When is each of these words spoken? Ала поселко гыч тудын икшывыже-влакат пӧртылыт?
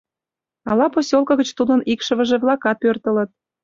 Ала 0.69 0.87
поселко 0.93 1.33
гыч 1.39 1.49
тудын 1.57 1.79
икшывыже-влакат 1.91 2.77
пӧртылыт? 2.83 3.29